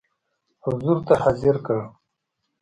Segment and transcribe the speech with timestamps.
[0.63, 1.77] حضور ته حاضر کړ.